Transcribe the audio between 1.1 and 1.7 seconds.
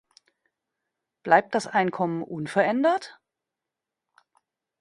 Bleibt das